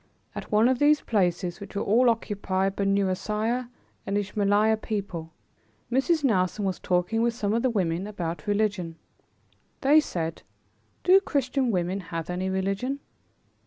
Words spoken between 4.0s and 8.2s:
and Ismaeliyeh people, Mrs. Nelson was talking with some of the women